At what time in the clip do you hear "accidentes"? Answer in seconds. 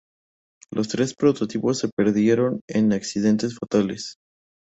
2.91-3.55